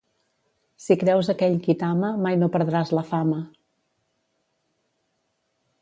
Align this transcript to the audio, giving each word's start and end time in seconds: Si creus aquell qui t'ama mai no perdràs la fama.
Si 0.85 0.97
creus 1.01 1.29
aquell 1.33 1.59
qui 1.67 1.75
t'ama 1.83 2.11
mai 2.27 2.39
no 2.45 2.49
perdràs 2.57 2.95
la 2.99 3.07
fama. 3.13 3.39